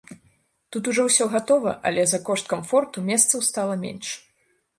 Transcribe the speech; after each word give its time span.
Тут 0.75 0.87
ужо 0.93 1.03
ўсё 1.07 1.27
гатова, 1.33 1.73
але 1.89 2.07
за 2.13 2.19
кошт 2.31 2.45
камфорту 2.55 3.05
месцаў 3.11 3.45
стала 3.51 3.79
менш. 3.85 4.09